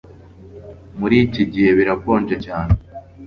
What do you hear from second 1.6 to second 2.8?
birakonje cyane